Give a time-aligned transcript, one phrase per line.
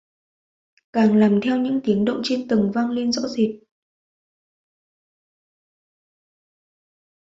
[0.93, 3.49] càng làm theo những tiếng động trên tầng vang lên rõ rệt